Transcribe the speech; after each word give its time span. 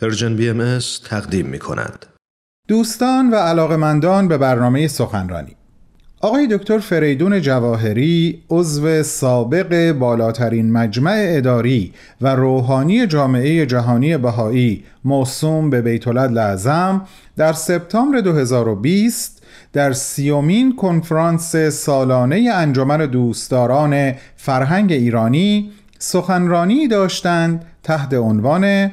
Persian 0.00 0.36
BMS 0.36 0.78
تقدیم 1.04 1.46
می 1.46 1.58
کند. 1.58 2.06
دوستان 2.68 3.30
و 3.30 3.34
علاقمندان 3.34 4.28
به 4.28 4.38
برنامه 4.38 4.88
سخنرانی 4.88 5.56
آقای 6.20 6.46
دکتر 6.46 6.78
فریدون 6.78 7.40
جواهری 7.40 8.42
عضو 8.50 9.02
سابق 9.02 9.92
بالاترین 9.92 10.72
مجمع 10.72 11.24
اداری 11.28 11.92
و 12.20 12.36
روحانی 12.36 13.06
جامعه 13.06 13.66
جهانی 13.66 14.16
بهایی 14.16 14.84
موسوم 15.04 15.70
به 15.70 15.82
بیت 15.82 16.08
لعظم 16.08 17.06
در 17.36 17.52
سپتامبر 17.52 18.20
2020 18.20 19.42
در 19.72 19.92
سیومین 19.92 20.76
کنفرانس 20.76 21.56
سالانه 21.56 22.50
انجمن 22.54 23.06
دوستداران 23.06 24.14
فرهنگ 24.36 24.92
ایرانی 24.92 25.72
سخنرانی 25.98 26.88
داشتند 26.88 27.64
تحت 27.82 28.14
عنوان 28.14 28.90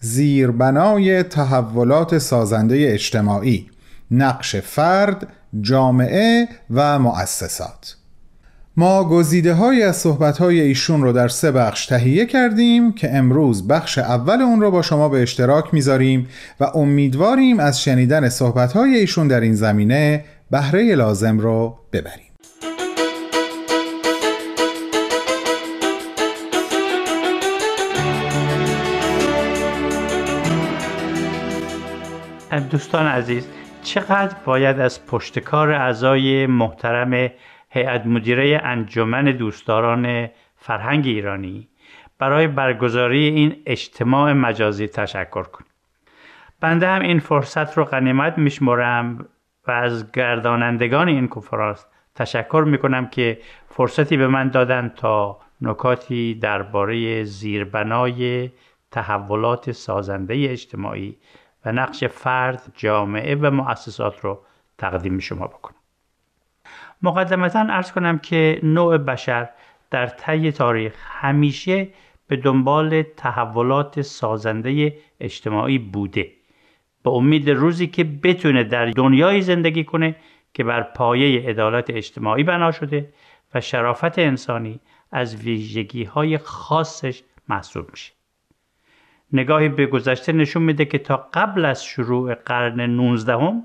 زیربنای 0.00 1.22
تحولات 1.22 2.18
سازنده 2.18 2.88
اجتماعی 2.92 3.70
نقش 4.10 4.56
فرد، 4.56 5.26
جامعه 5.60 6.48
و 6.70 6.98
مؤسسات. 6.98 7.96
ما 8.76 9.04
گزیده 9.04 9.54
های 9.54 9.82
از 9.82 9.96
صحبت 9.96 10.38
های 10.38 10.60
ایشون 10.60 11.02
رو 11.02 11.12
در 11.12 11.28
سه 11.28 11.52
بخش 11.52 11.86
تهیه 11.86 12.26
کردیم 12.26 12.92
که 12.92 13.14
امروز 13.14 13.68
بخش 13.68 13.98
اول 13.98 14.42
اون 14.42 14.60
رو 14.60 14.70
با 14.70 14.82
شما 14.82 15.08
به 15.08 15.22
اشتراک 15.22 15.74
می‌ذاریم 15.74 16.28
و 16.60 16.64
امیدواریم 16.64 17.60
از 17.60 17.82
شنیدن 17.82 18.28
صحبت 18.28 18.72
های 18.72 18.96
ایشون 18.96 19.28
در 19.28 19.40
این 19.40 19.54
زمینه 19.54 20.24
بهره 20.50 20.94
لازم 20.94 21.38
رو 21.38 21.76
ببریم. 21.92 22.29
دوستان 32.58 33.06
عزیز 33.06 33.48
چقدر 33.82 34.36
باید 34.44 34.80
از 34.80 35.06
پشتکار 35.06 35.72
اعضای 35.72 36.46
محترم 36.46 37.30
هیئت 37.70 38.06
مدیره 38.06 38.60
انجمن 38.64 39.24
دوستداران 39.24 40.28
فرهنگ 40.56 41.06
ایرانی 41.06 41.68
برای 42.18 42.46
برگزاری 42.46 43.24
این 43.28 43.56
اجتماع 43.66 44.32
مجازی 44.32 44.88
تشکر 44.88 45.42
کنیم 45.42 45.70
بنده 46.60 46.88
هم 46.88 47.02
این 47.02 47.18
فرصت 47.18 47.78
رو 47.78 47.84
غنیمت 47.84 48.38
میشمرم 48.38 49.26
و 49.66 49.70
از 49.70 50.12
گردانندگان 50.12 51.08
این 51.08 51.28
کنفرانس 51.28 51.86
تشکر 52.14 52.64
می‌کنم 52.66 53.06
که 53.06 53.38
فرصتی 53.68 54.16
به 54.16 54.28
من 54.28 54.48
دادن 54.48 54.92
تا 54.96 55.38
نکاتی 55.60 56.34
درباره 56.34 57.24
زیربنای 57.24 58.50
تحولات 58.90 59.72
سازنده 59.72 60.34
اجتماعی 60.34 61.16
و 61.64 61.72
نقش 61.72 62.04
فرد، 62.04 62.72
جامعه 62.76 63.34
و 63.34 63.50
مؤسسات 63.50 64.20
رو 64.20 64.40
تقدیم 64.78 65.18
شما 65.18 65.46
بکنم. 65.46 65.76
مقدمتا 67.02 67.60
ارز 67.60 67.92
کنم 67.92 68.18
که 68.18 68.60
نوع 68.62 68.98
بشر 68.98 69.48
در 69.90 70.06
طی 70.06 70.52
تاریخ 70.52 70.94
همیشه 71.06 71.88
به 72.26 72.36
دنبال 72.36 73.02
تحولات 73.02 74.02
سازنده 74.02 74.96
اجتماعی 75.20 75.78
بوده 75.78 76.32
به 77.02 77.10
امید 77.10 77.50
روزی 77.50 77.86
که 77.86 78.04
بتونه 78.04 78.64
در 78.64 78.86
دنیای 78.86 79.42
زندگی 79.42 79.84
کنه 79.84 80.16
که 80.54 80.64
بر 80.64 80.82
پایه 80.82 81.48
عدالت 81.48 81.90
اجتماعی 81.90 82.44
بنا 82.44 82.72
شده 82.72 83.12
و 83.54 83.60
شرافت 83.60 84.18
انسانی 84.18 84.80
از 85.12 85.36
ویژگی 85.36 86.04
های 86.04 86.38
خاصش 86.38 87.22
محسوب 87.48 87.90
میشه 87.90 88.12
نگاهی 89.32 89.68
به 89.68 89.86
گذشته 89.86 90.32
نشون 90.32 90.62
میده 90.62 90.84
که 90.84 90.98
تا 90.98 91.28
قبل 91.34 91.64
از 91.64 91.84
شروع 91.84 92.34
قرن 92.34 92.80
19 92.80 93.32
هم 93.32 93.62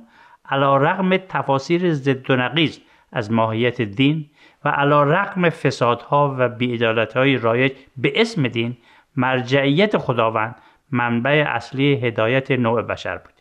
علا 0.49 0.77
رقم 0.77 1.17
تفاسیر 1.17 1.93
ضد 1.93 2.31
و 2.31 2.35
نقیز 2.35 2.81
از 3.11 3.31
ماهیت 3.31 3.81
دین 3.81 4.29
و 4.65 4.69
علا 4.69 5.03
رقم 5.03 5.49
فسادها 5.49 6.35
و 6.39 6.49
بیعدالتهای 6.49 7.37
رایج 7.37 7.71
به 7.97 8.21
اسم 8.21 8.47
دین 8.47 8.77
مرجعیت 9.15 9.97
خداوند 9.97 10.55
منبع 10.91 11.45
اصلی 11.47 11.95
هدایت 11.95 12.51
نوع 12.51 12.81
بشر 12.81 13.17
بود. 13.17 13.33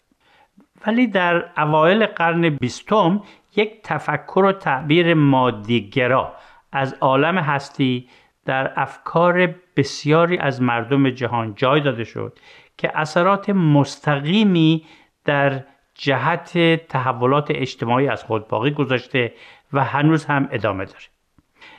ولی 0.87 1.07
در 1.07 1.45
اوایل 1.57 2.07
قرن 2.07 2.49
بیستم 2.49 3.23
یک 3.57 3.83
تفکر 3.83 4.45
و 4.45 4.53
تعبیر 4.53 5.15
مادیگرا 5.15 6.33
از 6.73 6.97
عالم 7.01 7.39
هستی 7.39 8.09
در 8.45 8.73
افکار 8.77 9.55
بسیاری 9.77 10.39
از 10.39 10.63
مردم 10.63 11.11
جهان 11.11 11.55
جای 11.55 11.81
داده 11.81 12.05
شد 12.05 12.39
که 12.79 12.99
اثرات 12.99 13.51
مستقیمی 13.51 14.85
در 15.25 15.65
جهت 15.95 16.59
تحولات 16.89 17.47
اجتماعی 17.51 18.09
از 18.09 18.25
خود 18.25 18.49
باقی 18.49 18.71
گذاشته 18.71 19.33
و 19.73 19.85
هنوز 19.85 20.25
هم 20.25 20.49
ادامه 20.53 20.85
داره. 20.85 21.05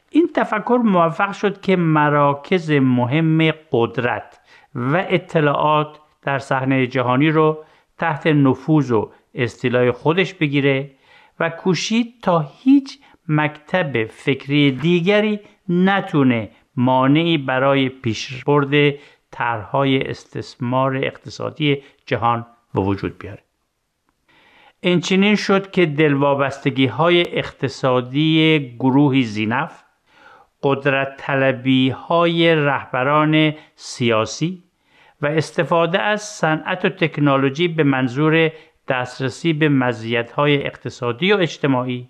این 0.10 0.30
تفکر 0.36 0.80
موفق 0.84 1.32
شد 1.32 1.62
که 1.62 1.76
مراکز 1.76 2.72
مهم 2.72 3.52
قدرت 3.72 4.40
و 4.76 5.06
اطلاعات 5.10 6.00
در 6.22 6.40
صحنه 6.40 6.88
جهانی 6.88 7.30
رو 7.30 7.64
تحت 7.98 8.28
نفوذ 8.28 8.92
و 8.92 9.12
استیلای 9.36 9.92
خودش 9.92 10.34
بگیره 10.34 10.92
و 11.40 11.50
کوشید 11.50 12.14
تا 12.22 12.40
هیچ 12.40 13.00
مکتب 13.28 14.06
فکری 14.06 14.72
دیگری 14.72 15.40
نتونه 15.70 16.50
مانعی 16.76 17.38
برای 17.38 17.90
پیشبرد 17.90 18.96
طرحهای 19.32 20.02
استثمار 20.10 20.98
اقتصادی 20.98 21.84
جهان 22.06 22.46
به 22.74 22.82
وجود 22.82 23.18
بیاره. 23.18 23.42
این 24.82 25.36
شد 25.36 25.72
که 25.72 25.86
دلوابستگی 25.86 26.86
های 26.86 27.38
اقتصادی 27.38 28.76
گروهی 28.80 29.24
زینف 29.24 29.84
قدرت 30.64 31.18
طلبی 31.18 31.90
های 31.90 32.56
رهبران 32.56 33.54
سیاسی 33.76 34.64
و 35.22 35.28
استفاده 35.28 36.00
از 36.00 36.22
صنعت 36.22 36.86
و 36.86 36.90
تکنولوژی 36.90 37.68
به 37.68 37.84
منظور 37.84 38.52
دسترسی 38.88 39.54
به 39.54 39.70
های 40.36 40.66
اقتصادی 40.66 41.34
و 41.34 41.38
اجتماعی 41.38 42.10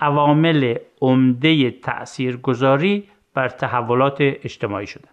عوامل 0.00 0.74
عمده 1.00 1.70
تأثیرگذاری 1.70 3.08
بر 3.34 3.48
تحولات 3.48 4.16
اجتماعی 4.20 4.86
شدند. 4.86 5.08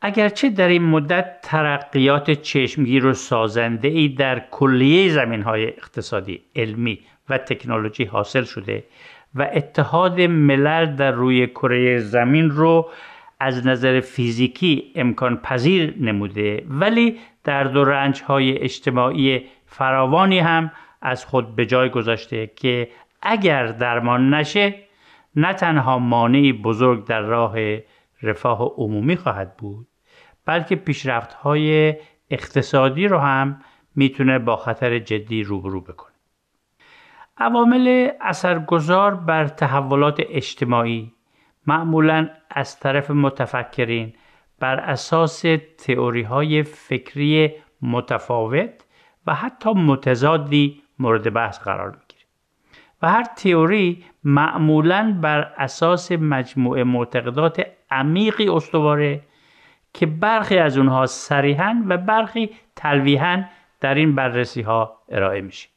اگرچه 0.00 0.50
در 0.50 0.68
این 0.68 0.82
مدت 0.82 1.40
ترقیات 1.42 2.30
چشمگیر 2.30 3.06
و 3.06 3.12
سازنده 3.12 3.88
ای 3.88 4.08
در 4.08 4.42
کلیه 4.50 5.08
زمین 5.12 5.42
های 5.42 5.66
اقتصادی، 5.66 6.40
علمی 6.56 6.98
و 7.28 7.38
تکنولوژی 7.38 8.04
حاصل 8.04 8.44
شده 8.44 8.84
و 9.34 9.48
اتحاد 9.52 10.20
ملل 10.20 10.96
در 10.96 11.10
روی 11.10 11.46
کره 11.46 11.98
زمین 11.98 12.50
رو 12.50 12.90
از 13.40 13.66
نظر 13.66 14.00
فیزیکی 14.00 14.92
امکان 14.94 15.36
پذیر 15.36 15.94
نموده 16.00 16.64
ولی 16.68 17.18
در 17.44 17.76
و 17.76 17.84
رنج 17.84 18.22
های 18.22 18.58
اجتماعی 18.58 19.44
فراوانی 19.66 20.38
هم 20.38 20.70
از 21.04 21.24
خود 21.24 21.56
به 21.56 21.66
جای 21.66 21.88
گذاشته 21.90 22.46
که 22.46 22.88
اگر 23.22 23.66
درمان 23.66 24.34
نشه 24.34 24.74
نه 25.36 25.52
تنها 25.52 25.98
مانعی 25.98 26.52
بزرگ 26.52 27.04
در 27.04 27.20
راه 27.20 27.54
رفاه 28.22 28.62
عمومی 28.76 29.16
خواهد 29.16 29.56
بود 29.56 29.86
بلکه 30.46 30.76
پیشرفت 30.76 31.32
های 31.32 31.94
اقتصادی 32.30 33.08
رو 33.08 33.18
هم 33.18 33.60
می‌تونه 33.96 34.38
با 34.38 34.56
خطر 34.56 34.98
جدی 34.98 35.42
روبرو 35.42 35.80
بکنه. 35.80 36.14
عوامل 37.38 38.10
اثرگذار 38.20 39.14
بر 39.14 39.48
تحولات 39.48 40.22
اجتماعی 40.28 41.12
معمولا 41.66 42.28
از 42.50 42.80
طرف 42.80 43.10
متفکرین 43.10 44.12
بر 44.60 44.80
اساس 44.80 45.44
تئوری 45.78 46.22
های 46.22 46.62
فکری 46.62 47.52
متفاوت 47.82 48.84
و 49.26 49.34
حتی 49.34 49.70
متضادی 49.70 50.83
مورد 50.98 51.32
بحث 51.32 51.58
قرار 51.58 51.90
می‌گیره. 51.90 52.24
و 53.02 53.10
هر 53.10 53.24
تئوری 53.24 54.04
معمولا 54.24 55.18
بر 55.20 55.52
اساس 55.56 56.12
مجموعه 56.12 56.84
معتقدات 56.84 57.66
عمیقی 57.90 58.48
استواره 58.48 59.20
که 59.94 60.06
برخی 60.06 60.58
از 60.58 60.78
اونها 60.78 61.06
صریحا 61.06 61.84
و 61.88 61.96
برخی 61.96 62.50
تلویحا 62.76 63.42
در 63.80 63.94
این 63.94 64.14
بررسی 64.14 64.62
ها 64.62 64.98
ارائه 65.08 65.40
میشه. 65.40 65.68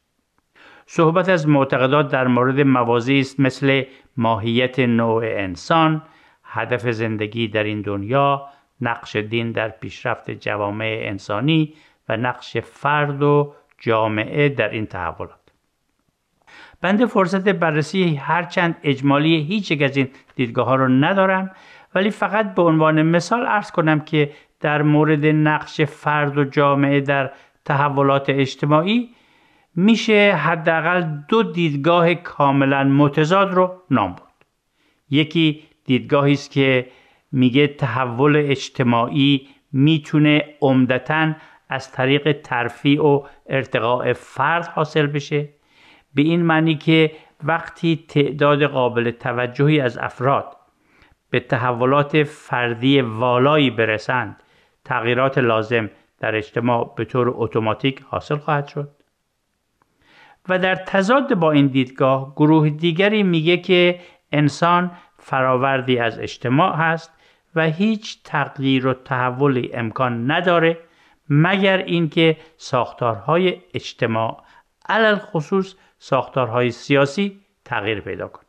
صحبت 0.85 1.29
از 1.29 1.47
معتقدات 1.47 2.11
در 2.11 2.27
مورد 2.27 2.61
موازی 2.61 3.19
است 3.19 3.39
مثل 3.39 3.83
ماهیت 4.17 4.79
نوع 4.79 5.23
انسان 5.25 6.01
هدف 6.43 6.91
زندگی 6.91 7.47
در 7.47 7.63
این 7.63 7.81
دنیا 7.81 8.47
نقش 8.81 9.15
دین 9.15 9.51
در 9.51 9.69
پیشرفت 9.69 10.31
جوامع 10.31 10.99
انسانی 11.01 11.73
و 12.09 12.17
نقش 12.17 12.57
فرد 12.57 13.23
و 13.23 13.53
جامعه 13.77 14.49
در 14.49 14.69
این 14.69 14.85
تحولات. 14.85 15.39
بنده 16.81 17.05
فرصت 17.05 17.49
بررسی 17.49 18.15
هرچند 18.15 18.77
اجمالی 18.83 19.43
هیچ 19.43 19.71
یک 19.71 19.81
از 19.81 19.97
این 19.97 20.09
دیدگاه 20.35 20.65
ها 20.65 20.75
رو 20.75 20.87
ندارم 20.87 21.51
ولی 21.95 22.09
فقط 22.09 22.55
به 22.55 22.61
عنوان 22.61 23.01
مثال 23.01 23.45
ارز 23.45 23.71
کنم 23.71 23.99
که 23.99 24.31
در 24.59 24.81
مورد 24.81 25.25
نقش 25.25 25.81
فرد 25.81 26.37
و 26.37 26.43
جامعه 26.43 27.01
در 27.01 27.31
تحولات 27.65 28.29
اجتماعی 28.29 29.09
میشه 29.75 30.35
حداقل 30.35 31.01
دو 31.27 31.43
دیدگاه 31.43 32.13
کاملا 32.15 32.83
متضاد 32.83 33.53
رو 33.53 33.81
نام 33.91 34.11
برد. 34.11 34.45
یکی 35.09 35.63
دیدگاهی 35.85 36.33
است 36.33 36.51
که 36.51 36.87
میگه 37.31 37.67
تحول 37.67 38.35
اجتماعی 38.35 39.47
می‌تونه 39.71 40.45
عمدتا 40.61 41.33
از 41.69 41.91
طریق 41.91 42.41
ترفیع 42.41 43.03
و 43.03 43.23
ارتقاء 43.49 44.13
فرد 44.13 44.67
حاصل 44.67 45.07
بشه. 45.07 45.49
به 46.15 46.21
این 46.21 46.41
معنی 46.41 46.75
که 46.75 47.11
وقتی 47.43 48.05
تعداد 48.07 48.63
قابل 48.63 49.11
توجهی 49.11 49.79
از 49.79 49.97
افراد 49.97 50.57
به 51.29 51.39
تحولات 51.39 52.23
فردی 52.23 53.01
والایی 53.01 53.69
برسند 53.69 54.43
تغییرات 54.85 55.37
لازم 55.37 55.89
در 56.19 56.35
اجتماع 56.35 56.93
به 56.97 57.05
طور 57.05 57.33
اتوماتیک 57.35 58.01
حاصل 58.09 58.35
خواهد 58.35 58.67
شد. 58.67 58.89
و 60.49 60.59
در 60.59 60.75
تضاد 60.75 61.35
با 61.35 61.51
این 61.51 61.67
دیدگاه 61.67 62.33
گروه 62.35 62.69
دیگری 62.69 63.23
میگه 63.23 63.57
که 63.57 63.99
انسان 64.31 64.91
فراوردی 65.19 65.99
از 65.99 66.19
اجتماع 66.19 66.75
هست 66.75 67.13
و 67.55 67.65
هیچ 67.65 68.23
تغییر 68.23 68.87
و 68.87 68.93
تحولی 68.93 69.69
امکان 69.73 70.31
نداره 70.31 70.77
مگر 71.29 71.77
اینکه 71.77 72.37
ساختارهای 72.57 73.61
اجتماع 73.73 74.43
علل 74.89 75.15
خصوص 75.15 75.75
ساختارهای 75.99 76.71
سیاسی 76.71 77.39
تغییر 77.65 78.01
پیدا 78.01 78.27
کنه 78.27 78.45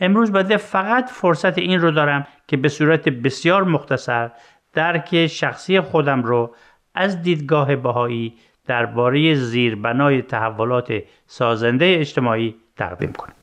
امروز 0.00 0.32
بده 0.32 0.56
فقط 0.56 1.10
فرصت 1.10 1.58
این 1.58 1.80
رو 1.80 1.90
دارم 1.90 2.26
که 2.46 2.56
به 2.56 2.68
صورت 2.68 3.08
بسیار 3.08 3.64
مختصر 3.64 4.30
درک 4.72 5.26
شخصی 5.26 5.80
خودم 5.80 6.22
رو 6.22 6.54
از 6.94 7.22
دیدگاه 7.22 7.76
بهایی 7.76 8.38
درباره 8.66 9.34
زیربنای 9.34 10.22
تحولات 10.22 11.02
سازنده 11.26 11.96
اجتماعی 11.98 12.54
تقدیم 12.76 13.12
کنم. 13.12 13.34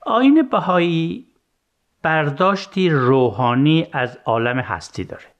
آین 0.00 0.48
بهایی 0.48 1.26
برداشتی 2.02 2.90
روحانی 2.90 3.86
از 3.92 4.18
عالم 4.24 4.58
هستی 4.58 5.04
داره. 5.04 5.31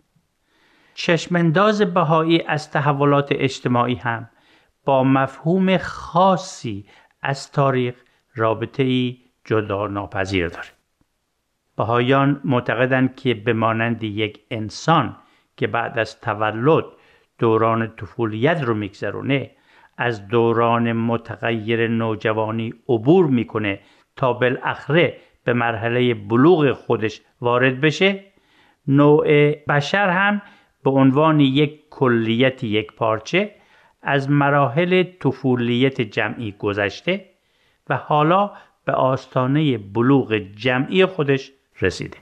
چشمنداز 0.95 1.83
بهایی 1.83 2.43
از 2.43 2.71
تحولات 2.71 3.29
اجتماعی 3.31 3.95
هم 3.95 4.31
با 4.85 5.05
مفهوم 5.05 5.77
خاصی 5.79 6.87
از 7.23 7.53
تاریخ 7.53 7.95
رابطه 8.35 8.83
ای 8.83 9.19
جدا 9.45 9.87
ناپذیر 9.87 10.49
داره. 10.49 10.69
بهایان 11.77 12.41
معتقدند 12.45 13.17
که 13.17 13.35
به 13.35 13.53
مانند 13.53 14.03
یک 14.03 14.41
انسان 14.51 15.17
که 15.57 15.67
بعد 15.67 15.99
از 15.99 16.21
تولد 16.21 16.85
دوران 17.39 17.97
طفولیت 17.97 18.63
رو 18.63 18.75
میگذرونه 18.75 19.51
از 19.99 20.29
دوران 20.29 20.93
متغیر 20.93 21.89
نوجوانی 21.89 22.75
عبور 22.89 23.27
می‌کنه 23.27 23.81
تا 24.17 24.33
بالاخره 24.33 25.17
به 25.45 25.53
مرحله 25.53 26.15
بلوغ 26.15 26.73
خودش 26.73 27.21
وارد 27.41 27.81
بشه 27.81 28.25
نوع 28.89 29.53
بشر 29.53 30.09
هم 30.09 30.43
به 30.85 30.91
عنوان 30.91 31.41
یک 31.41 31.81
کلیت 31.91 32.65
یک 32.65 32.93
پارچه 32.93 33.55
از 34.03 34.31
مراحل 34.31 35.03
طفولیت 35.03 36.01
جمعی 36.01 36.53
گذشته 36.59 37.25
و 37.89 37.97
حالا 37.97 38.51
به 38.85 38.93
آستانه 38.93 39.79
بلوغ 39.79 40.35
جمعی 40.35 41.07
خودش 41.07 41.53
رسیده. 41.81 42.19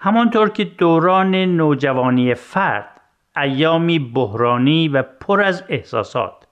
همانطور 0.00 0.48
که 0.48 0.64
دوران 0.64 1.34
نوجوانی 1.34 2.34
فرد 2.34 3.00
ایامی 3.36 3.98
بحرانی 3.98 4.88
و 4.88 5.02
پر 5.02 5.42
از 5.42 5.64
احساسات 5.68 6.46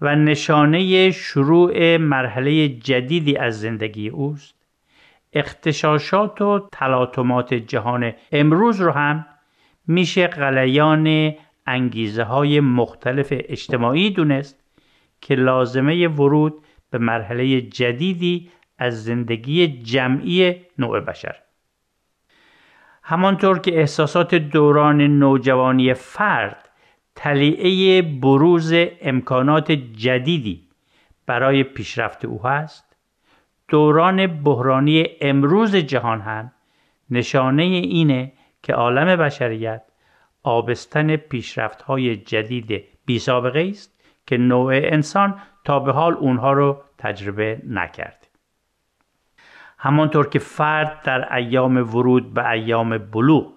و 0.00 0.16
نشانه 0.16 1.10
شروع 1.10 1.96
مرحله 1.96 2.68
جدیدی 2.68 3.36
از 3.36 3.60
زندگی 3.60 4.08
اوست 4.08 4.54
اختشاشات 5.32 6.42
و 6.42 6.68
تلاطمات 6.72 7.54
جهان 7.54 8.12
امروز 8.32 8.80
رو 8.80 8.92
هم 8.92 9.26
میشه 9.86 10.26
غلیان 10.26 11.34
انگیزه 11.66 12.22
های 12.22 12.60
مختلف 12.60 13.28
اجتماعی 13.30 14.10
دونست 14.10 14.64
که 15.20 15.34
لازمه 15.34 16.08
ورود 16.08 16.54
به 16.90 16.98
مرحله 16.98 17.60
جدیدی 17.60 18.50
از 18.78 19.04
زندگی 19.04 19.68
جمعی 19.68 20.54
نوع 20.78 21.00
بشر. 21.00 21.36
همانطور 23.02 23.58
که 23.58 23.78
احساسات 23.80 24.34
دوران 24.34 25.00
نوجوانی 25.00 25.94
فرد 25.94 26.68
تلیعه 27.14 28.02
بروز 28.02 28.72
امکانات 29.00 29.72
جدیدی 29.72 30.68
برای 31.26 31.62
پیشرفت 31.62 32.24
او 32.24 32.46
هست 32.46 32.96
دوران 33.68 34.26
بحرانی 34.26 35.06
امروز 35.20 35.76
جهان 35.76 36.20
هم 36.20 36.52
نشانه 37.10 37.62
اینه 37.62 38.32
که 38.62 38.72
عالم 38.72 39.16
بشریت 39.16 39.82
آبستن 40.42 41.16
پیشرفت 41.16 41.82
های 41.82 42.16
جدید 42.16 42.84
بی 43.06 43.18
سابقه 43.18 43.68
است 43.70 44.00
که 44.26 44.36
نوع 44.36 44.72
انسان 44.74 45.38
تا 45.64 45.80
به 45.80 45.92
حال 45.92 46.14
اونها 46.14 46.52
رو 46.52 46.82
تجربه 46.98 47.62
نکرد. 47.66 48.28
همانطور 49.78 50.28
که 50.28 50.38
فرد 50.38 51.02
در 51.02 51.34
ایام 51.34 51.76
ورود 51.76 52.34
به 52.34 52.50
ایام 52.50 52.98
بلوغ 52.98 53.52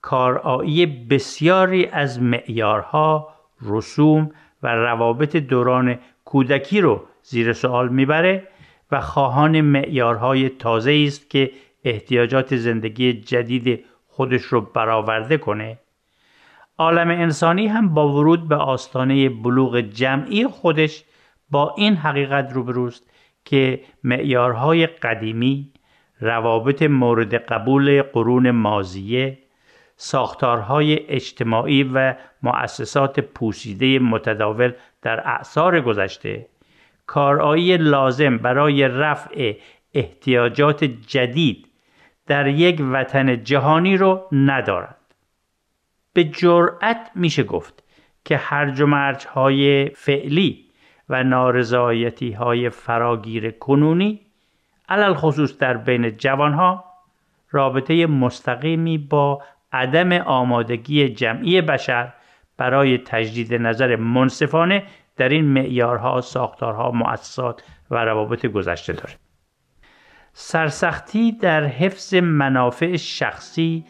کارایی 0.00 0.86
بسیاری 0.86 1.86
از 1.86 2.22
معیارها، 2.22 3.34
رسوم 3.62 4.30
و 4.62 4.74
روابط 4.74 5.36
دوران 5.36 5.98
کودکی 6.24 6.80
رو 6.80 7.06
زیر 7.22 7.52
سوال 7.52 7.88
می‌بره 7.88 8.48
و 8.90 9.00
خواهان 9.00 9.60
معیارهای 9.60 10.48
تازه 10.48 11.04
است 11.06 11.30
که 11.30 11.50
احتیاجات 11.84 12.56
زندگی 12.56 13.12
جدید 13.12 13.84
خودش 14.14 14.42
رو 14.42 14.60
برآورده 14.60 15.38
کنه. 15.38 15.78
عالم 16.78 17.08
انسانی 17.08 17.66
هم 17.66 17.94
با 17.94 18.08
ورود 18.12 18.48
به 18.48 18.56
آستانه 18.56 19.28
بلوغ 19.28 19.80
جمعی 19.80 20.46
خودش 20.46 21.04
با 21.50 21.74
این 21.76 21.96
حقیقت 21.96 22.52
روبروست 22.52 23.10
که 23.44 23.80
معیارهای 24.04 24.86
قدیمی 24.86 25.72
روابط 26.20 26.82
مورد 26.82 27.34
قبول 27.34 28.02
قرون 28.02 28.50
مازیه 28.50 29.38
ساختارهای 29.96 31.06
اجتماعی 31.08 31.82
و 31.82 32.14
مؤسسات 32.42 33.20
پوسیده 33.20 33.98
متداول 33.98 34.72
در 35.02 35.28
اعثار 35.28 35.80
گذشته. 35.80 36.46
کارایی 37.06 37.76
لازم 37.76 38.38
برای 38.38 38.88
رفع 38.88 39.54
احتیاجات 39.94 40.84
جدید 40.84 41.71
در 42.26 42.46
یک 42.46 42.82
وطن 42.92 43.44
جهانی 43.44 43.96
رو 43.96 44.28
ندارد 44.32 44.96
به 46.12 46.24
جرأت 46.24 47.10
میشه 47.14 47.42
گفت 47.42 47.82
که 48.24 48.36
هرج 48.36 48.80
و 48.80 48.86
مرج 48.86 49.26
های 49.26 49.88
فعلی 49.88 50.64
و 51.08 51.24
نارضایتی 51.24 52.32
های 52.32 52.70
فراگیر 52.70 53.50
کنونی 53.50 54.20
علل 54.88 55.14
خصوص 55.14 55.58
در 55.58 55.76
بین 55.76 56.16
جوانها 56.16 56.84
رابطه 57.50 58.06
مستقیمی 58.06 58.98
با 58.98 59.42
عدم 59.72 60.12
آمادگی 60.12 61.08
جمعی 61.08 61.60
بشر 61.60 62.12
برای 62.56 62.98
تجدید 62.98 63.54
نظر 63.54 63.96
منصفانه 63.96 64.82
در 65.16 65.28
این 65.28 65.44
معیارها، 65.44 66.20
ساختارها، 66.20 66.90
مؤسسات 66.90 67.62
و 67.90 68.04
روابط 68.04 68.46
گذشته 68.46 68.92
داره. 68.92 69.14
سرسختی 70.32 71.32
در 71.32 71.64
حفظ 71.64 72.14
منافع 72.14 72.96
شخصی 72.96 73.84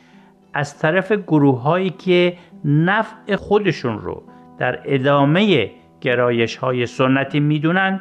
از 0.55 0.79
طرف 0.79 1.13
گروه 1.13 1.63
هایی 1.63 1.91
که 1.91 2.37
نفع 2.65 3.37
خودشون 3.37 3.99
رو 3.99 4.23
در 4.59 4.81
ادامه 4.85 5.71
گرایش 6.01 6.57
های 6.57 6.87
سنتی 6.87 7.41
می‌دونند 7.41 8.01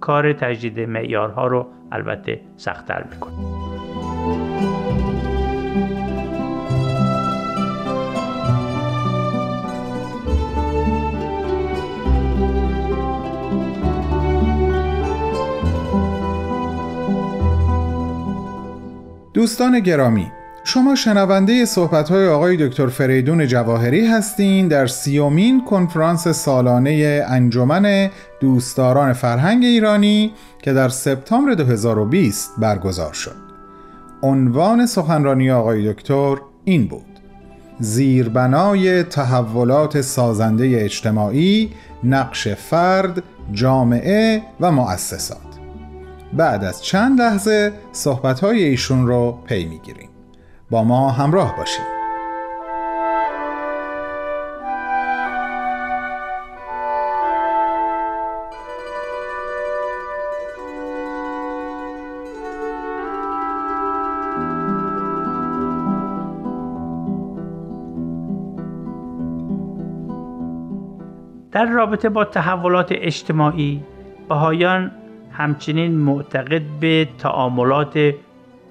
کار 0.00 0.32
تجدید 0.32 0.80
معیارها 0.80 1.46
رو 1.46 1.66
البته 1.92 2.40
سختتر 2.56 3.04
می‌کنه. 3.10 3.65
دوستان 19.36 19.80
گرامی 19.80 20.32
شما 20.64 20.94
شنونده 20.94 21.64
صحبت 21.64 22.08
های 22.08 22.28
آقای 22.28 22.68
دکتر 22.68 22.86
فریدون 22.86 23.46
جواهری 23.46 24.06
هستین 24.06 24.68
در 24.68 24.86
سیومین 24.86 25.64
کنفرانس 25.64 26.28
سالانه 26.28 27.24
انجمن 27.28 28.10
دوستداران 28.40 29.12
فرهنگ 29.12 29.64
ایرانی 29.64 30.32
که 30.62 30.72
در 30.72 30.88
سپتامبر 30.88 31.54
2020 31.54 32.50
برگزار 32.58 33.12
شد. 33.12 33.36
عنوان 34.22 34.86
سخنرانی 34.86 35.50
آقای 35.50 35.92
دکتر 35.92 36.36
این 36.64 36.86
بود 36.86 37.20
زیربنای 37.80 39.02
تحولات 39.02 40.00
سازنده 40.00 40.64
اجتماعی 40.84 41.72
نقش 42.04 42.48
فرد، 42.48 43.22
جامعه 43.52 44.42
و 44.60 44.72
مؤسسات. 44.72 45.45
بعد 46.32 46.64
از 46.64 46.84
چند 46.84 47.20
لحظه 47.20 47.72
صحبتهای 47.92 48.64
ایشون 48.64 49.06
رو 49.06 49.38
پی 49.44 49.64
می‌گیریم. 49.64 50.10
با 50.70 50.84
ما 50.84 51.10
همراه 51.10 51.56
باشید 51.56 51.96
در 71.52 71.66
رابطه 71.66 72.08
با 72.08 72.24
تحولات 72.24 72.88
اجتماعی 72.90 73.84
بهایان 74.28 74.92
همچنین 75.36 75.98
معتقد 75.98 76.62
به 76.80 77.08
تعاملات 77.18 78.14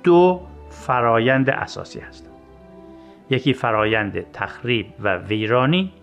دو 0.04 0.42
فرایند 0.70 1.50
اساسی 1.50 2.00
هستند. 2.00 2.34
یکی 3.30 3.54
فرایند 3.54 4.32
تخریب 4.32 4.86
و 5.00 5.18
ویرانی 5.18 5.94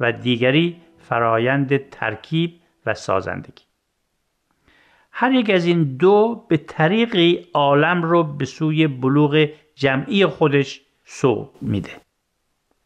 و 0.00 0.12
دیگری 0.12 0.76
فرایند 0.98 1.88
ترکیب 1.90 2.60
و 2.86 2.94
سازندگی. 2.94 3.64
هر 5.12 5.32
یک 5.32 5.50
از 5.50 5.66
این 5.66 5.96
دو 5.96 6.46
به 6.48 6.56
طریقی 6.56 7.46
عالم 7.54 8.02
رو 8.02 8.22
به 8.22 8.44
سوی 8.44 8.86
بلوغ 8.86 9.48
جمعی 9.74 10.26
خودش 10.26 10.80
سو 11.04 11.50
میده. 11.60 11.90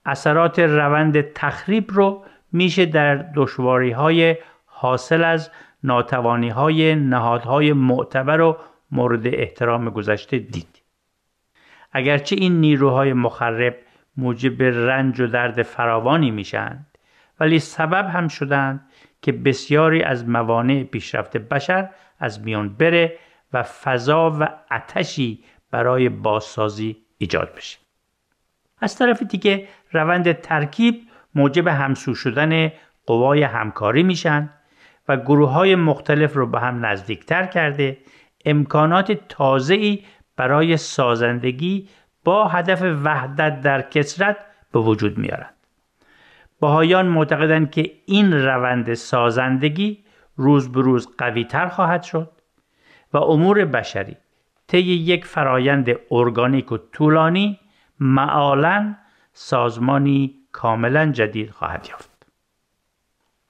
اثرات 0.04 0.58
روند 0.58 1.20
تخریب 1.20 1.84
رو 1.88 2.24
میشه 2.52 2.86
در 2.86 3.14
دشواری 3.34 3.90
های 3.90 4.36
حاصل 4.66 5.24
از 5.24 5.50
ناتوانی 5.86 6.48
های 6.48 6.94
نهادهای 6.94 7.72
معتبر 7.72 8.40
و 8.40 8.56
مورد 8.90 9.26
احترام 9.26 9.90
گذشته 9.90 10.38
دید. 10.38 10.82
اگرچه 11.92 12.36
این 12.36 12.60
نیروهای 12.60 13.12
مخرب 13.12 13.76
موجب 14.16 14.62
رنج 14.62 15.20
و 15.20 15.26
درد 15.26 15.62
فراوانی 15.62 16.30
میشند 16.30 16.98
ولی 17.40 17.58
سبب 17.58 18.06
هم 18.08 18.28
شدند 18.28 18.90
که 19.22 19.32
بسیاری 19.32 20.02
از 20.02 20.28
موانع 20.28 20.82
پیشرفت 20.82 21.36
بشر 21.36 21.90
از 22.18 22.44
میان 22.44 22.68
بره 22.68 23.18
و 23.52 23.62
فضا 23.62 24.36
و 24.40 24.48
اتشی 24.70 25.44
برای 25.70 26.08
بازسازی 26.08 26.96
ایجاد 27.18 27.54
بشه. 27.56 27.78
از 28.80 28.98
طرف 28.98 29.22
دیگه 29.22 29.68
روند 29.92 30.32
ترکیب 30.32 31.02
موجب 31.34 31.68
همسو 31.68 32.14
شدن 32.14 32.72
قوای 33.06 33.42
همکاری 33.42 34.02
میشن 34.02 34.50
و 35.08 35.16
گروه 35.16 35.50
های 35.50 35.74
مختلف 35.74 36.36
رو 36.36 36.46
به 36.46 36.60
هم 36.60 36.86
نزدیکتر 36.86 37.46
کرده 37.46 37.98
امکانات 38.44 39.12
تازه‌ای 39.12 40.04
برای 40.36 40.76
سازندگی 40.76 41.88
با 42.24 42.48
هدف 42.48 42.82
وحدت 42.82 43.60
در 43.60 43.82
کسرت 43.82 44.36
به 44.72 44.78
وجود 44.78 45.18
میارند. 45.18 45.54
باهایان 46.60 47.06
معتقدند 47.06 47.70
که 47.70 47.92
این 48.06 48.32
روند 48.32 48.94
سازندگی 48.94 50.04
روز 50.36 50.72
به 50.72 50.80
روز 50.80 51.16
قوی 51.18 51.44
تر 51.44 51.68
خواهد 51.68 52.02
شد 52.02 52.30
و 53.12 53.18
امور 53.18 53.64
بشری 53.64 54.16
طی 54.66 54.78
یک 54.78 55.24
فرایند 55.24 55.96
ارگانیک 56.10 56.72
و 56.72 56.78
طولانی 56.92 57.60
معالا 58.00 58.94
سازمانی 59.32 60.34
کاملا 60.52 61.12
جدید 61.12 61.50
خواهد 61.50 61.86
یافت. 61.90 62.15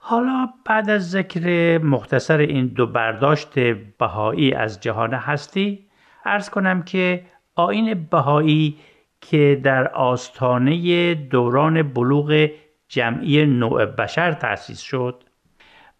حالا 0.09 0.49
بعد 0.65 0.91
از 0.91 1.11
ذکر 1.11 1.79
مختصر 1.79 2.39
این 2.39 2.67
دو 2.67 2.87
برداشت 2.87 3.59
بهایی 3.99 4.55
از 4.55 4.81
جهان 4.81 5.15
هستی 5.15 5.87
ارز 6.25 6.51
کنم 6.51 6.83
که 6.83 7.25
آین 7.55 8.07
بهایی 8.11 8.79
که 9.21 9.61
در 9.63 9.89
آستانه 9.89 11.15
دوران 11.15 11.83
بلوغ 11.83 12.51
جمعی 12.89 13.47
نوع 13.47 13.85
بشر 13.85 14.33
تأسیس 14.33 14.81
شد 14.81 15.25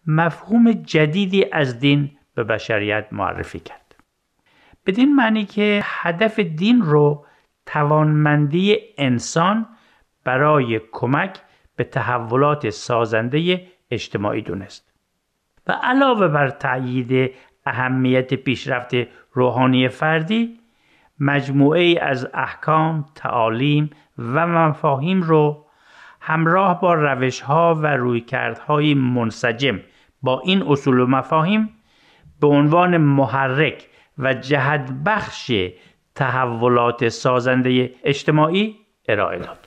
مفهوم 0.05 0.71
جدیدی 0.71 1.45
از 1.51 1.79
دین 1.79 2.11
به 2.35 2.43
بشریت 2.43 3.07
معرفی 3.11 3.59
کرد. 3.59 3.95
بدین 4.85 5.15
معنی 5.15 5.45
که 5.45 5.81
هدف 5.83 6.39
دین 6.39 6.81
رو 6.81 7.25
توانمندی 7.65 8.77
انسان 8.97 9.65
برای 10.23 10.81
کمک 10.91 11.39
به 11.75 11.83
تحولات 11.83 12.69
سازنده 12.69 13.67
اجتماعی 13.91 14.41
دونست 14.41 14.93
و 15.67 15.71
علاوه 15.71 16.27
بر 16.27 16.49
تأیید 16.49 17.33
اهمیت 17.65 18.33
پیشرفت 18.33 18.91
روحانی 19.31 19.89
فردی 19.89 20.59
مجموعه 21.19 21.81
ای 21.81 21.99
از 21.99 22.29
احکام، 22.33 23.05
تعالیم 23.15 23.89
و 24.17 24.47
مفاهیم 24.47 25.21
رو 25.21 25.65
همراه 26.21 26.81
با 26.81 26.93
روش 26.93 27.41
ها 27.41 27.75
و 27.75 27.87
رویکردهای 27.87 28.93
منسجم 28.93 29.79
با 30.21 30.39
این 30.39 30.63
اصول 30.67 30.99
و 30.99 31.07
مفاهیم 31.07 31.69
به 32.41 32.47
عنوان 32.47 32.97
محرک 32.97 33.87
و 34.17 34.33
جهت 34.33 34.91
بخش 35.05 35.51
تحولات 36.15 37.07
سازنده 37.09 37.91
اجتماعی 38.03 38.75
ارائه 39.07 39.39
داد. 39.39 39.66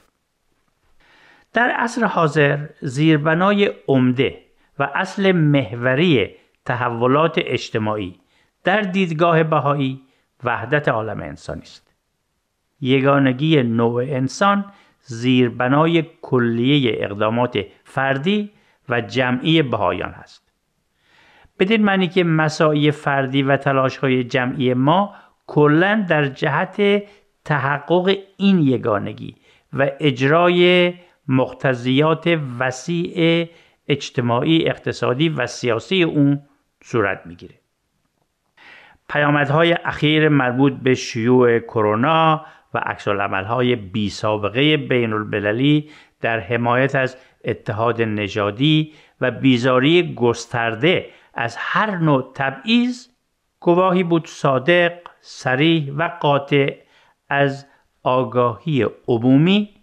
در 1.52 1.70
عصر 1.70 2.04
حاضر 2.04 2.66
زیربنای 2.80 3.70
عمده 3.88 4.38
و 4.78 4.90
اصل 4.94 5.32
محوری 5.32 6.30
تحولات 6.64 7.34
اجتماعی 7.38 8.20
در 8.64 8.80
دیدگاه 8.80 9.42
بهایی 9.42 10.00
وحدت 10.44 10.88
عالم 10.88 11.20
انسانی 11.20 11.62
است. 11.62 11.94
یگانگی 12.80 13.62
نوع 13.62 14.02
انسان 14.02 14.64
زیربنای 15.02 16.04
کلیه 16.22 17.04
اقدامات 17.04 17.64
فردی 17.84 18.50
و 18.88 19.00
جمعی 19.00 19.62
بهایان 19.62 20.10
است. 20.10 20.52
بدین 21.58 21.84
معنی 21.84 22.08
که 22.08 22.24
مساعی 22.24 22.90
فردی 22.90 23.42
و 23.42 23.56
تلاشهای 23.56 24.24
جمعی 24.24 24.74
ما 24.74 25.14
کلا 25.46 26.06
در 26.08 26.26
جهت 26.26 27.02
تحقق 27.44 28.16
این 28.36 28.58
یگانگی 28.58 29.36
و 29.72 29.90
اجرای 30.00 30.92
مقتضیات 31.30 32.38
وسیع 32.58 33.48
اجتماعی 33.88 34.68
اقتصادی 34.68 35.28
و 35.28 35.46
سیاسی 35.46 36.02
اون 36.02 36.42
صورت 36.84 37.22
می‌گیره. 37.26 37.54
پیامدهای 39.08 39.72
اخیر 39.72 40.28
مربوط 40.28 40.72
به 40.72 40.94
شیوع 40.94 41.58
کرونا 41.58 42.46
و 42.74 42.78
عکس 42.78 43.08
های 43.08 43.76
بی 43.76 44.10
سابقه 44.10 44.76
بین 44.76 45.12
المللی 45.12 45.90
در 46.20 46.40
حمایت 46.40 46.94
از 46.94 47.16
اتحاد 47.44 48.02
نژادی 48.02 48.92
و 49.20 49.30
بیزاری 49.30 50.14
گسترده 50.14 51.10
از 51.34 51.56
هر 51.58 51.96
نوع 51.96 52.32
تبعیض 52.34 53.08
گواهی 53.60 54.02
بود 54.02 54.26
صادق، 54.26 54.92
سریح 55.20 55.92
و 55.92 56.10
قاطع 56.20 56.74
از 57.28 57.66
آگاهی 58.02 58.86
عمومی 59.08 59.79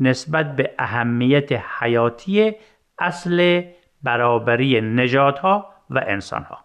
نسبت 0.00 0.56
به 0.56 0.74
اهمیت 0.78 1.52
حیاتی 1.52 2.52
اصل 2.98 3.62
برابری 4.02 4.80
نژادها 4.80 5.74
و 5.90 6.04
انسانها. 6.06 6.64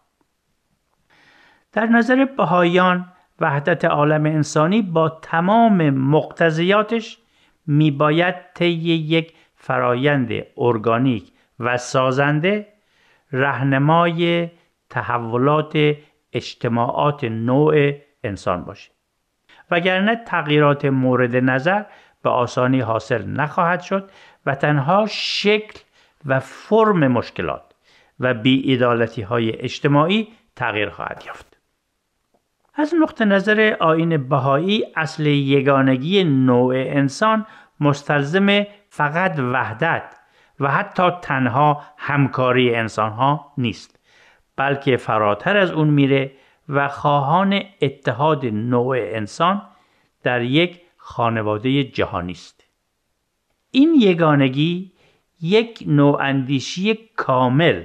در 1.72 1.86
نظر 1.86 2.26
بهایان 2.26 3.12
وحدت 3.40 3.86
عالم 3.86 4.26
انسانی 4.26 4.82
با 4.82 5.10
تمام 5.10 5.90
مقتضیاتش 5.90 7.18
میباید 7.68 8.36
طی 8.54 8.70
یک 8.70 9.34
فرایند 9.56 10.30
ارگانیک 10.58 11.32
و 11.60 11.78
سازنده 11.78 12.68
رهنمای 13.32 14.50
تحولات 14.90 15.96
اجتماعات 16.34 17.24
نوع 17.24 17.92
انسان 18.24 18.64
باشه. 18.64 18.92
وگرنه 19.72 20.16
تغییرات 20.16 20.86
مورد 20.86 21.36
نظر 21.36 21.84
به 22.24 22.30
آسانی 22.30 22.80
حاصل 22.80 23.26
نخواهد 23.26 23.82
شد 23.82 24.12
و 24.46 24.56
تنها 24.56 25.06
شکل 25.10 25.80
و 26.26 26.40
فرم 26.40 27.08
مشکلات 27.08 27.64
و 28.20 28.34
بیعدالتی 28.34 29.22
های 29.22 29.62
اجتماعی 29.62 30.28
تغییر 30.56 30.90
خواهد 30.90 31.24
یافت. 31.28 31.58
از 32.76 32.94
نقطه 33.02 33.26
نظر 33.26 33.76
آین 33.80 34.30
بهایی 34.30 34.86
اصل 34.96 35.26
یگانگی 35.26 36.24
نوع 36.24 36.74
انسان 36.76 37.46
مستلزم 37.80 38.66
فقط 38.90 39.40
وحدت 39.40 40.16
و 40.60 40.72
حتی 40.72 41.12
تنها 41.22 41.84
همکاری 41.98 42.76
انسان 42.76 43.12
ها 43.12 43.54
نیست 43.58 44.00
بلکه 44.56 44.98
فراتر 44.98 45.58
از 45.58 45.72
اون 45.72 45.88
میره 45.88 46.32
و 46.70 46.88
خواهان 46.88 47.62
اتحاد 47.82 48.46
نوع 48.46 48.98
انسان 49.00 49.62
در 50.24 50.42
یک 50.42 50.82
خانواده 51.10 51.84
جهانی 51.84 52.32
است. 52.32 52.64
این 53.72 53.96
یگانگی 54.00 54.92
یک 55.42 55.84
نوع 55.88 56.22
اندیشی 56.22 57.00
کامل 57.16 57.84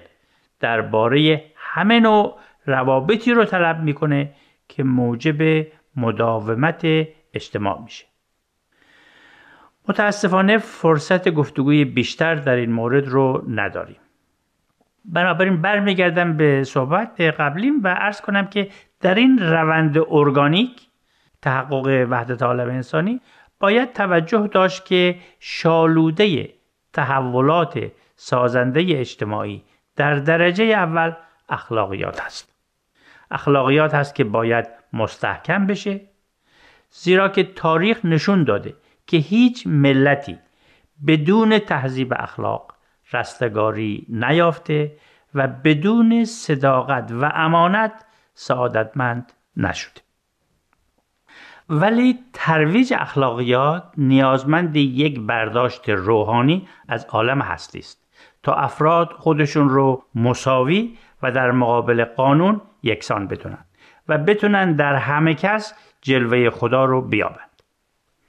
درباره 0.60 1.44
همه 1.56 2.00
نوع 2.00 2.38
روابطی 2.66 3.32
رو 3.32 3.44
طلب 3.44 3.80
می‌کنه 3.82 4.34
که 4.68 4.82
موجب 4.84 5.66
مداومت 5.96 6.86
اجتماع 7.34 7.82
میشه. 7.82 8.04
متاسفانه 9.88 10.58
فرصت 10.58 11.28
گفتگوی 11.28 11.84
بیشتر 11.84 12.34
در 12.34 12.54
این 12.54 12.72
مورد 12.72 13.08
رو 13.08 13.44
نداریم. 13.48 14.00
بنابراین 15.04 15.62
برمیگردم 15.62 16.36
به 16.36 16.64
صحبت 16.64 17.20
قبلیم 17.20 17.80
و 17.82 17.88
عرض 17.88 18.20
کنم 18.20 18.46
که 18.46 18.68
در 19.00 19.14
این 19.14 19.38
روند 19.38 19.98
ارگانیک 20.08 20.88
تحقق 21.44 22.06
وحدت 22.10 22.42
عالم 22.42 22.68
انسانی 22.68 23.20
باید 23.60 23.92
توجه 23.92 24.46
داشت 24.52 24.84
که 24.84 25.18
شالوده 25.40 26.54
تحولات 26.92 27.90
سازنده 28.16 28.84
اجتماعی 28.88 29.64
در 29.96 30.14
درجه 30.14 30.64
اول 30.64 31.12
اخلاقیات 31.48 32.20
هست 32.20 32.54
اخلاقیات 33.30 33.94
هست 33.94 34.14
که 34.14 34.24
باید 34.24 34.66
مستحکم 34.92 35.66
بشه 35.66 36.00
زیرا 36.90 37.28
که 37.28 37.42
تاریخ 37.44 38.04
نشون 38.04 38.44
داده 38.44 38.74
که 39.06 39.16
هیچ 39.16 39.66
ملتی 39.66 40.38
بدون 41.06 41.58
تهذیب 41.58 42.14
اخلاق 42.16 42.74
رستگاری 43.12 44.06
نیافته 44.08 44.96
و 45.34 45.48
بدون 45.48 46.24
صداقت 46.24 47.12
و 47.12 47.32
امانت 47.34 48.04
سعادتمند 48.34 49.32
نشده. 49.56 50.03
ولی 51.68 52.18
ترویج 52.32 52.94
اخلاقیات 52.96 53.84
نیازمند 53.96 54.76
یک 54.76 55.20
برداشت 55.20 55.88
روحانی 55.88 56.68
از 56.88 57.04
عالم 57.04 57.42
هستی 57.42 57.78
است 57.78 58.04
تا 58.42 58.54
افراد 58.54 59.12
خودشون 59.12 59.68
رو 59.68 60.02
مساوی 60.14 60.96
و 61.22 61.30
در 61.30 61.50
مقابل 61.50 62.04
قانون 62.04 62.60
یکسان 62.82 63.26
بدونن 63.26 63.64
و 64.08 64.18
بتونن 64.18 64.72
در 64.72 64.94
همه 64.94 65.34
کس 65.34 65.74
جلوه 66.02 66.50
خدا 66.50 66.84
رو 66.84 67.02
بیابند. 67.02 67.62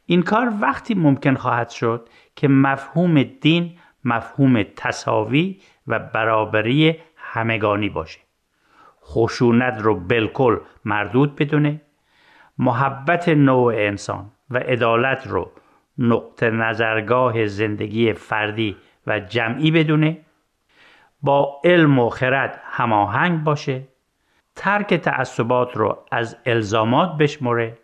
این 0.06 0.22
کار 0.22 0.54
وقتی 0.62 0.94
ممکن 0.94 1.36
خواهد 1.36 1.70
شد 1.70 2.10
که 2.36 2.48
مفهوم 2.48 3.24
دین 3.24 3.78
مفهوم 4.04 4.64
تصاوی 4.64 5.60
و 5.88 6.00
برابری 6.00 6.96
همگانی 7.16 7.90
باشه. 7.90 8.20
خشونت 9.04 9.82
رو 9.82 10.00
بالکل 10.00 10.58
مردود 10.86 11.36
بدونه 11.36 11.82
محبت 12.58 13.30
نوع 13.30 13.74
انسان 13.78 14.32
و 14.50 14.58
عدالت 14.58 15.28
رو 15.28 15.52
نقطه 15.98 16.50
نظرگاه 16.50 17.48
زندگی 17.48 18.14
فردی 18.14 18.76
و 19.08 19.20
جمعی 19.20 19.72
بدونه 19.72 20.18
با 21.22 21.62
علم 21.64 22.00
و 22.00 22.10
خرد 22.10 22.62
هماهنگ 22.64 23.44
باشه 23.44 23.84
ترک 24.56 24.94
تعصبات 24.94 25.78
رو 25.78 26.06
از 26.12 26.38
الزامات 26.46 27.18
بشمره 27.18 27.78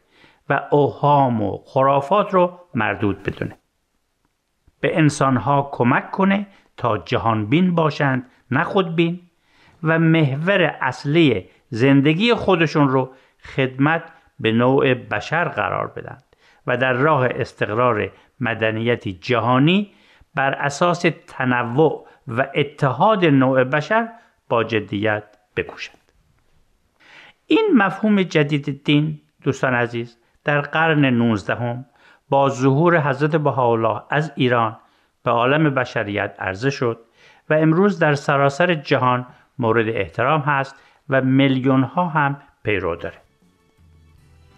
و 0.49 0.61
اوهام 0.71 1.41
و 1.41 1.57
خرافات 1.65 2.33
رو 2.33 2.59
مردود 2.75 3.23
بدونه. 3.23 3.57
به 4.79 4.97
انسانها 4.97 5.69
کمک 5.71 6.11
کنه 6.11 6.47
تا 6.77 6.97
جهان 6.97 7.45
بین 7.45 7.75
باشند 7.75 8.29
نه 8.51 8.63
خودبین 8.63 9.19
و 9.83 9.99
محور 9.99 10.61
اصلی 10.81 11.49
زندگی 11.69 12.33
خودشون 12.33 12.89
رو 12.89 13.13
خدمت 13.43 14.03
به 14.41 14.51
نوع 14.51 14.93
بشر 14.93 15.43
قرار 15.48 15.88
بدند 15.88 16.24
و 16.67 16.77
در 16.77 16.93
راه 16.93 17.27
استقرار 17.31 18.12
مدنیتی 18.39 19.13
جهانی 19.13 19.93
بر 20.36 20.53
اساس 20.53 21.05
تنوع 21.27 22.07
و 22.27 22.48
اتحاد 22.55 23.25
نوع 23.25 23.63
بشر 23.63 24.09
با 24.50 24.63
جدیت 24.63 25.24
بکوشند. 25.55 25.98
این 27.48 27.70
مفهوم 27.74 28.24
جدید 28.24 28.83
دین 28.83 29.22
دوستان 29.44 29.74
عزیز 29.74 30.18
در 30.44 30.61
قرن 30.61 31.05
19 31.05 31.85
با 32.29 32.50
ظهور 32.50 33.00
حضرت 33.00 33.35
بهاءالله 33.35 34.03
از 34.09 34.31
ایران 34.35 34.77
به 35.24 35.31
عالم 35.31 35.70
بشریت 35.70 36.35
عرضه 36.39 36.70
شد 36.70 37.00
و 37.50 37.53
امروز 37.53 38.00
در 38.00 38.13
سراسر 38.13 38.74
جهان 38.74 39.27
مورد 39.59 39.89
احترام 39.89 40.42
هست 40.42 40.75
و 41.09 41.22
میلیون 41.22 41.83
ها 41.83 42.07
هم 42.07 42.42
پیرو 42.63 42.96
داره. 42.96 43.21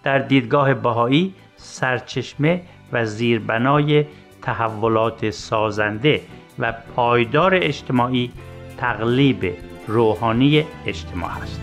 در 0.04 0.20
دیدگاه 0.20 0.74
بهایی 0.74 1.34
سرچشمه 1.58 2.62
و 2.92 3.06
زیربنای 3.06 4.06
تحولات 4.42 5.30
سازنده 5.30 6.22
و 6.60 6.74
پایدار 6.96 7.56
اجتماعی 7.56 8.32
تقلیب 8.78 9.54
روحانی 9.88 10.66
اجتماع 10.86 11.32
است. 11.32 11.62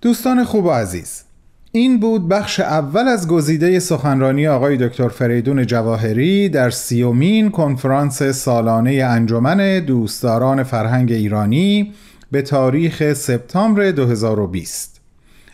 دوستان 0.00 0.44
خوب 0.44 0.64
و 0.64 0.70
عزیز 0.70 1.31
این 1.74 2.00
بود 2.00 2.28
بخش 2.28 2.60
اول 2.60 3.08
از 3.08 3.28
گزیده 3.28 3.78
سخنرانی 3.78 4.48
آقای 4.48 4.76
دکتر 4.76 5.08
فریدون 5.08 5.66
جواهری 5.66 6.48
در 6.48 6.70
سیومین 6.70 7.50
کنفرانس 7.50 8.22
سالانه 8.22 8.92
انجمن 8.92 9.80
دوستداران 9.80 10.62
فرهنگ 10.62 11.12
ایرانی 11.12 11.92
به 12.30 12.42
تاریخ 12.42 13.12
سپتامبر 13.12 13.90
2020 13.90 15.00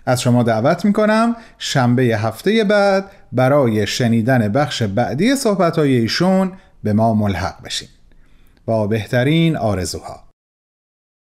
از 0.07 0.23
شما 0.23 0.43
دعوت 0.43 0.85
می 0.85 0.93
کنم 0.93 1.37
شنبه 1.59 2.03
هفته 2.03 2.65
بعد 2.65 3.11
برای 3.33 3.87
شنیدن 3.87 4.49
بخش 4.49 4.83
بعدی 4.83 5.37
صحبت 5.37 5.79
ایشون 5.79 6.53
به 6.83 6.93
ما 6.93 7.15
ملحق 7.15 7.63
بشین. 7.65 7.89
با 8.67 8.87
بهترین 8.87 9.57
آرزوها. 9.57 10.28